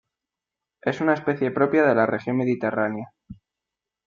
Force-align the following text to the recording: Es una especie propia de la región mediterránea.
Es 0.81 0.99
una 0.99 1.13
especie 1.13 1.51
propia 1.51 1.83
de 1.85 1.93
la 1.93 2.07
región 2.07 2.35
mediterránea. 2.37 3.13